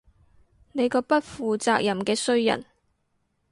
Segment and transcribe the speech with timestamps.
[0.71, 2.65] 你個不負責任嘅衰人